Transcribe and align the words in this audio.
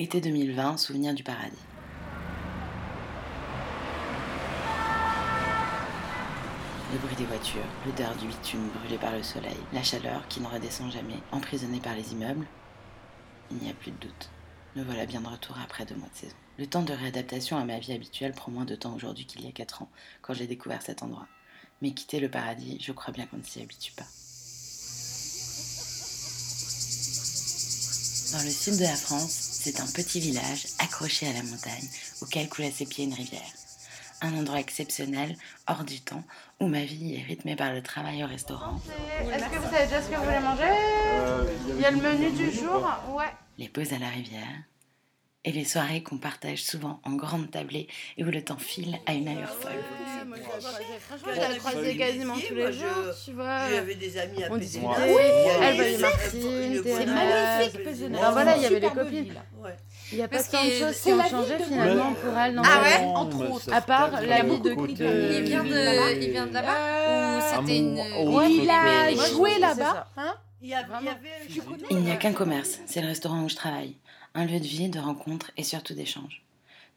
Été 0.00 0.20
2020, 0.20 0.76
souvenir 0.76 1.12
du 1.12 1.24
paradis. 1.24 1.56
Le 6.92 6.98
bruit 7.00 7.16
des 7.16 7.24
voitures, 7.24 7.66
l'odeur 7.84 8.14
du 8.14 8.28
bitume 8.28 8.68
brûlé 8.68 8.96
par 8.96 9.10
le 9.10 9.24
soleil, 9.24 9.56
la 9.72 9.82
chaleur 9.82 10.28
qui 10.28 10.40
ne 10.40 10.46
redescend 10.46 10.92
jamais, 10.92 11.18
emprisonnée 11.32 11.80
par 11.80 11.96
les 11.96 12.12
immeubles. 12.12 12.46
Il 13.50 13.56
n'y 13.56 13.68
a 13.68 13.74
plus 13.74 13.90
de 13.90 13.96
doute. 13.96 14.30
Me 14.76 14.84
voilà 14.84 15.04
bien 15.04 15.20
de 15.20 15.26
retour 15.26 15.56
après 15.64 15.84
deux 15.84 15.96
mois 15.96 16.08
de 16.14 16.16
saison. 16.16 16.36
Le 16.58 16.68
temps 16.68 16.84
de 16.84 16.92
réadaptation 16.92 17.56
à 17.56 17.64
ma 17.64 17.80
vie 17.80 17.92
habituelle 17.92 18.34
prend 18.34 18.52
moins 18.52 18.66
de 18.66 18.76
temps 18.76 18.94
aujourd'hui 18.94 19.26
qu'il 19.26 19.44
y 19.44 19.48
a 19.48 19.52
quatre 19.52 19.82
ans, 19.82 19.90
quand 20.22 20.32
j'ai 20.32 20.46
découvert 20.46 20.82
cet 20.82 21.02
endroit. 21.02 21.26
Mais 21.82 21.90
quitter 21.90 22.20
le 22.20 22.30
paradis, 22.30 22.78
je 22.80 22.92
crois 22.92 23.12
bien 23.12 23.26
qu'on 23.26 23.38
ne 23.38 23.42
s'y 23.42 23.60
habitue 23.60 23.94
pas. 23.94 24.06
Dans 28.30 28.44
le 28.44 28.50
sud 28.50 28.76
de 28.76 28.82
la 28.82 28.94
France, 28.94 29.47
c'est 29.70 29.80
un 29.82 29.86
petit 29.86 30.18
village 30.18 30.66
accroché 30.78 31.28
à 31.28 31.32
la 31.34 31.42
montagne 31.42 31.88
auquel 32.22 32.48
coule 32.48 32.64
à 32.64 32.70
ses 32.70 32.86
pieds 32.86 33.04
une 33.04 33.12
rivière 33.12 33.42
un 34.20 34.36
endroit 34.36 34.58
exceptionnel, 34.58 35.36
hors 35.68 35.84
du 35.84 36.00
temps, 36.00 36.24
où 36.58 36.66
ma 36.66 36.82
vie 36.82 37.14
est 37.14 37.22
rythmée 37.22 37.54
par 37.54 37.72
le 37.72 37.80
travail 37.84 38.24
au 38.24 38.26
restaurant. 38.26 38.80
Est-ce 39.32 39.44
que 39.44 39.58
vous 39.58 39.70
savez 39.70 39.84
déjà 39.84 40.02
ce 40.02 40.08
que 40.08 40.16
vous 40.16 40.24
voulez 40.24 40.40
manger? 40.40 40.74
Il 41.76 41.80
y 41.80 41.84
a 41.84 41.92
le 41.92 41.98
menu 41.98 42.32
du 42.32 42.50
jour? 42.50 42.84
Ouais. 43.10 43.32
Les 43.58 43.68
pauses 43.68 43.92
à 43.92 43.98
la 44.00 44.08
rivière 44.08 44.42
et 45.44 45.52
les 45.52 45.64
soirées 45.64 46.02
qu'on 46.02 46.18
partage 46.18 46.62
souvent 46.62 47.00
en 47.04 47.12
grande 47.12 47.50
tablée 47.50 47.86
et 48.16 48.24
où 48.24 48.26
le 48.30 48.42
temps 48.42 48.58
file 48.58 48.98
à 49.06 49.14
une 49.14 49.28
allure 49.28 49.48
folle. 49.48 49.72
Je 51.34 51.40
la 51.40 51.56
croisais 51.56 51.96
quasiment 51.96 52.34
tous 52.34 52.54
les 52.54 52.72
jours, 52.72 53.14
tu 53.24 53.32
vois. 53.32 53.68
J'avais 53.70 53.94
des 53.94 54.18
amis 54.18 54.44
à 54.44 54.48
On 54.52 54.58
Pézenas. 54.58 54.88
Oui, 55.06 55.14
elle 55.62 55.74
voyait 55.76 55.98
Martine, 55.98 56.82
C'est 56.84 57.06
magnifique, 57.06 57.84
Pézenas. 57.84 58.30
Voilà, 58.32 58.56
il 58.56 58.62
y 58.62 58.66
avait 58.66 58.80
les 58.80 58.86
Super 58.88 59.04
copines. 59.04 59.34
Il 60.10 60.16
n'y 60.18 60.24
a 60.24 60.28
pas 60.28 60.42
tant 60.42 60.64
de 60.64 60.70
choses 60.70 61.00
qui 61.00 61.12
ont 61.12 61.28
changé 61.28 61.58
de 61.58 61.62
finalement 61.64 62.12
pour 62.14 62.36
elle. 62.38 62.60
Ah 62.64 62.82
ouais. 62.82 63.04
Entre 63.04 63.50
autres. 63.50 63.72
À 63.72 63.80
part 63.80 64.10
la 64.20 64.42
vie 64.42 64.60
de 64.60 64.70
Il 64.70 65.42
vient 65.44 65.64
de, 65.64 66.20
il 66.22 66.30
vient 66.30 66.46
de 66.46 66.54
là-bas 66.54 67.38
Ou 67.38 67.40
c'était 67.60 67.78
une. 67.78 67.98
amour, 67.98 68.18
une- 68.18 68.36
autre 68.36 68.48
Il 68.50 68.70
a 68.70 69.26
joué 69.28 69.58
là-bas. 69.58 70.06
Il 70.60 70.68
y 70.68 70.74
avait, 70.74 70.84
il 70.84 70.86
y 70.86 70.88
Vraiment. 70.88 71.10
avait 71.10 71.46
Tu 71.48 71.60
connais 71.62 71.84
Il 71.90 71.98
n'y 71.98 72.10
a 72.10 72.16
qu'un 72.16 72.32
commerce, 72.32 72.80
c'est 72.86 73.00
le 73.00 73.08
restaurant 73.08 73.44
où 73.44 73.48
je 73.48 73.54
travaille. 73.54 73.96
Un 74.34 74.44
lieu 74.44 74.58
de 74.58 74.64
vie, 74.64 74.88
de 74.88 74.98
rencontres 74.98 75.52
et 75.56 75.62
surtout 75.62 75.94
d'échanges. 75.94 76.42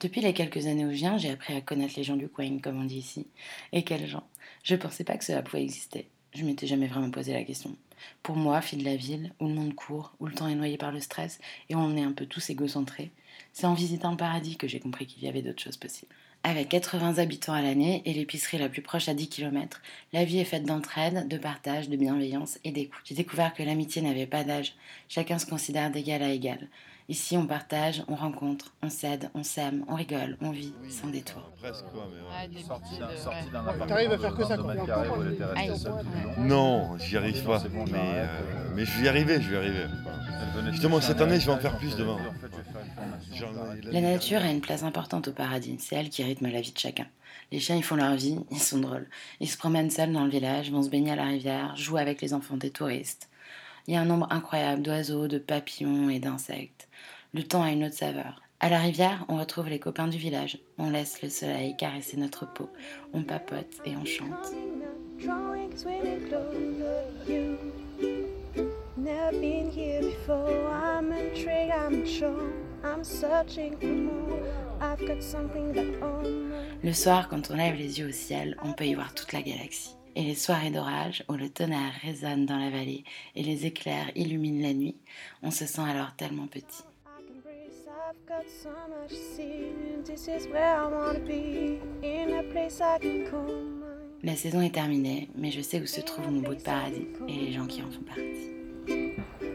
Depuis 0.00 0.20
les 0.20 0.32
quelques 0.32 0.66
années 0.66 0.84
où 0.84 0.90
je 0.90 0.96
viens, 0.96 1.18
j'ai 1.18 1.30
appris 1.30 1.54
à 1.54 1.60
connaître 1.60 1.94
les 1.96 2.04
gens 2.04 2.16
du 2.16 2.28
coin, 2.28 2.58
comme 2.60 2.80
on 2.80 2.84
dit 2.84 2.98
ici. 2.98 3.26
Et 3.72 3.82
quels 3.82 4.06
gens 4.06 4.28
Je 4.62 4.76
pensais 4.76 5.02
pas 5.02 5.16
que 5.16 5.24
cela 5.24 5.42
pouvait 5.42 5.62
exister. 5.62 6.08
Je 6.34 6.44
m'étais 6.44 6.68
jamais 6.68 6.86
vraiment 6.86 7.10
posé 7.10 7.32
la 7.32 7.42
question. 7.42 7.76
Pour 8.22 8.36
moi, 8.36 8.60
fille 8.60 8.78
de 8.78 8.84
la 8.84 8.94
ville, 8.94 9.32
où 9.40 9.48
le 9.48 9.54
monde 9.54 9.74
court, 9.74 10.14
où 10.20 10.26
le 10.26 10.34
temps 10.34 10.46
est 10.46 10.54
noyé 10.54 10.76
par 10.76 10.92
le 10.92 11.00
stress 11.00 11.40
et 11.68 11.74
où 11.74 11.78
on 11.78 11.96
est 11.96 12.02
un 12.02 12.12
peu 12.12 12.26
tous 12.26 12.50
égocentrés, 12.50 13.10
c'est 13.52 13.66
en 13.66 13.74
visitant 13.74 14.12
le 14.12 14.16
paradis 14.16 14.56
que 14.56 14.68
j'ai 14.68 14.78
compris 14.78 15.06
qu'il 15.06 15.24
y 15.24 15.28
avait 15.28 15.42
d'autres 15.42 15.62
choses 15.62 15.76
possibles. 15.76 16.14
Avec 16.44 16.68
80 16.68 17.18
habitants 17.18 17.52
à 17.52 17.60
l'année 17.62 18.00
et 18.06 18.12
l'épicerie 18.14 18.58
la 18.58 18.68
plus 18.68 18.80
proche 18.80 19.08
à 19.08 19.14
10 19.14 19.28
km, 19.28 19.82
la 20.12 20.24
vie 20.24 20.38
est 20.38 20.44
faite 20.44 20.64
d'entraide, 20.64 21.26
de 21.28 21.36
partage, 21.36 21.88
de 21.88 21.96
bienveillance 21.96 22.58
et 22.64 22.70
d'écoute. 22.70 23.00
J'ai 23.04 23.14
découvert 23.16 23.52
que 23.54 23.62
l'amitié 23.62 24.00
n'avait 24.02 24.26
pas 24.26 24.44
d'âge. 24.44 24.74
Chacun 25.08 25.38
se 25.38 25.46
considère 25.46 25.90
d'égal 25.90 26.22
à 26.22 26.30
égal. 26.30 26.68
Ici, 27.10 27.38
on 27.38 27.46
partage, 27.46 28.02
on 28.06 28.14
rencontre, 28.14 28.74
on 28.82 28.90
s'aide, 28.90 29.30
on 29.34 29.42
s'aime, 29.42 29.82
on 29.88 29.94
rigole, 29.94 30.36
on 30.42 30.50
vit, 30.50 30.74
sans 30.90 31.08
détour. 31.08 31.50
Presque 31.58 31.86
quoi, 31.86 32.06
mais 32.12 32.20
ouais. 32.20 32.56
Ouais, 32.56 32.62
Sorti 33.16 33.50
d'un 33.50 33.64
ouais. 33.64 33.86
t'arrives 33.86 34.12
à 34.12 34.18
faire 34.18 34.34
que 34.34 34.44
ça, 34.44 34.56
22 34.56 34.62
quoi. 34.62 34.74
mètres 34.74 34.86
carrés 34.86 35.08
où 35.08 35.22
elle 35.22 35.32
était 35.32 35.44
restée 35.44 35.60
Aïe. 35.70 35.78
seule 35.78 35.92
tout 35.92 36.06
le 36.36 36.42
long. 36.42 36.48
Non, 36.48 36.98
j'y 36.98 37.16
arrive 37.16 37.42
pas. 37.44 37.62
Mais, 37.90 37.98
euh, 37.98 38.26
mais 38.74 38.84
je 38.84 38.98
vais 38.98 39.06
y 39.06 39.08
arriver, 39.08 39.40
je 39.40 39.48
vais 39.48 39.54
y 39.54 39.58
arriver. 39.58 39.84
Justement, 40.70 41.00
cette 41.00 41.20
année, 41.22 41.40
je 41.40 41.46
vais 41.46 41.52
en 41.52 41.58
faire 41.58 41.78
plus 41.78 41.96
demain. 41.96 42.18
La 43.84 44.00
nature 44.02 44.42
a 44.42 44.50
une 44.50 44.60
place 44.60 44.82
importante 44.82 45.28
au 45.28 45.32
paradis, 45.32 45.76
c'est 45.78 45.96
elle 45.96 46.10
qui 46.10 46.22
rythme 46.28 46.48
la 46.48 46.60
vie 46.60 46.72
de 46.72 46.78
chacun. 46.78 47.06
Les 47.50 47.60
chiens, 47.60 47.76
ils 47.76 47.84
font 47.84 47.96
leur 47.96 48.14
vie, 48.14 48.38
ils 48.50 48.60
sont 48.60 48.78
drôles. 48.78 49.08
Ils 49.40 49.48
se 49.48 49.56
promènent 49.56 49.90
seuls 49.90 50.12
dans 50.12 50.24
le 50.24 50.30
village, 50.30 50.70
vont 50.70 50.82
se 50.82 50.90
baigner 50.90 51.12
à 51.12 51.16
la 51.16 51.24
rivière, 51.24 51.76
jouent 51.76 51.96
avec 51.96 52.20
les 52.20 52.34
enfants 52.34 52.56
des 52.56 52.70
touristes. 52.70 53.28
Il 53.86 53.94
y 53.94 53.96
a 53.96 54.00
un 54.00 54.04
nombre 54.04 54.28
incroyable 54.30 54.82
d'oiseaux, 54.82 55.28
de 55.28 55.38
papillons 55.38 56.10
et 56.10 56.18
d'insectes. 56.18 56.88
Le 57.32 57.42
temps 57.42 57.62
a 57.62 57.70
une 57.70 57.84
autre 57.84 57.96
saveur. 57.96 58.42
À 58.60 58.68
la 58.68 58.80
rivière, 58.80 59.24
on 59.28 59.38
retrouve 59.38 59.68
les 59.68 59.78
copains 59.78 60.08
du 60.08 60.18
village. 60.18 60.58
On 60.78 60.90
laisse 60.90 61.22
le 61.22 61.30
soleil 61.30 61.76
caresser 61.76 62.16
notre 62.16 62.52
peau. 62.52 62.68
On 63.12 63.22
papote 63.22 63.80
et 63.86 63.96
on 63.96 64.04
chante. 64.04 64.52
Le 76.82 76.92
soir, 76.92 77.28
quand 77.28 77.50
on 77.50 77.56
lève 77.56 77.76
les 77.76 77.98
yeux 77.98 78.08
au 78.08 78.12
ciel, 78.12 78.56
on 78.62 78.72
peut 78.72 78.86
y 78.86 78.94
voir 78.94 79.14
toute 79.14 79.32
la 79.32 79.42
galaxie. 79.42 79.96
Et 80.14 80.22
les 80.22 80.34
soirées 80.34 80.70
d'orage, 80.70 81.24
où 81.28 81.34
le 81.34 81.48
tonnerre 81.48 81.92
résonne 82.02 82.46
dans 82.46 82.56
la 82.56 82.70
vallée 82.70 83.04
et 83.34 83.42
les 83.42 83.66
éclairs 83.66 84.10
illuminent 84.14 84.66
la 84.66 84.74
nuit, 84.74 84.96
on 85.42 85.50
se 85.50 85.66
sent 85.66 85.82
alors 85.82 86.14
tellement 86.16 86.46
petit. 86.46 86.82
La 94.22 94.34
saison 94.34 94.60
est 94.60 94.74
terminée, 94.74 95.28
mais 95.36 95.50
je 95.50 95.60
sais 95.60 95.80
où 95.80 95.86
se 95.86 96.00
trouve 96.00 96.30
mon 96.30 96.40
bout 96.40 96.54
de 96.54 96.62
paradis 96.62 97.06
et 97.28 97.32
les 97.32 97.52
gens 97.52 97.66
qui 97.66 97.82
en 97.82 97.90
font 97.90 98.02
partie. 98.02 99.47